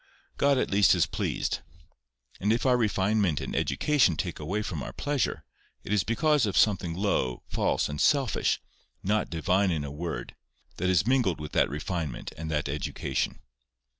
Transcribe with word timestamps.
God 0.37 0.57
at 0.57 0.71
least 0.71 0.95
is 0.95 1.05
pleased: 1.05 1.59
and 2.39 2.51
if 2.51 2.65
our 2.65 2.75
refinement 2.75 3.39
and 3.39 3.55
education 3.55 4.15
take 4.17 4.39
away 4.39 4.63
from 4.63 4.81
our 4.81 4.91
pleasure, 4.93 5.43
it 5.83 5.93
is 5.93 6.03
because 6.03 6.47
of 6.47 6.57
something 6.57 6.95
low, 6.95 7.43
false, 7.47 7.87
and 7.87 8.01
selfish, 8.01 8.59
not 9.03 9.29
divine 9.29 9.69
in 9.69 9.83
a 9.83 9.91
word, 9.91 10.33
that 10.77 10.89
is 10.89 11.05
mingled 11.05 11.39
with 11.39 11.51
that 11.51 11.69
refinement 11.69 12.31
and 12.35 12.49
that 12.49 12.67
education. 12.67 13.41